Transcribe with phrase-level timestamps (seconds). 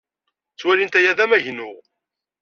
[0.53, 1.71] Ttwalint aya d amagnu.